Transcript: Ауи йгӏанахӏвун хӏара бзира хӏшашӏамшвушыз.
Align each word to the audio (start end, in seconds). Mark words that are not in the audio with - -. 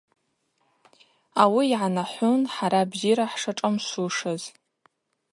Ауи 1.41 1.65
йгӏанахӏвун 1.73 2.41
хӏара 2.53 2.81
бзира 2.91 3.25
хӏшашӏамшвушыз. 3.31 4.43